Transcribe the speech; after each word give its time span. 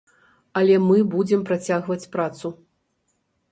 А 0.59 0.63
мы 0.85 0.97
будзем 1.15 1.45
працягваць 1.51 2.09
працу. 2.17 2.47